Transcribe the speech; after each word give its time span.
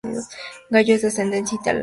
Gallo 0.71 0.95
es 0.95 1.03
de 1.03 1.09
ascendencia 1.09 1.55
italiana. 1.61 1.79